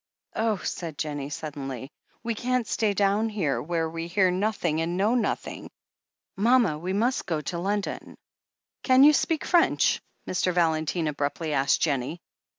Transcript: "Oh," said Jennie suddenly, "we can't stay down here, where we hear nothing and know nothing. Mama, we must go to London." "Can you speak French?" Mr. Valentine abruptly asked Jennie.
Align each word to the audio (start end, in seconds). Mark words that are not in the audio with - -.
"Oh," 0.35 0.57
said 0.57 0.97
Jennie 0.97 1.29
suddenly, 1.29 1.91
"we 2.23 2.33
can't 2.33 2.65
stay 2.65 2.95
down 2.95 3.29
here, 3.29 3.61
where 3.61 3.87
we 3.87 4.07
hear 4.07 4.31
nothing 4.31 4.81
and 4.81 4.97
know 4.97 5.13
nothing. 5.13 5.69
Mama, 6.35 6.79
we 6.79 6.91
must 6.91 7.27
go 7.27 7.39
to 7.41 7.59
London." 7.59 8.15
"Can 8.81 9.03
you 9.03 9.13
speak 9.13 9.45
French?" 9.45 10.01
Mr. 10.27 10.51
Valentine 10.51 11.07
abruptly 11.07 11.53
asked 11.53 11.81
Jennie. 11.81 12.19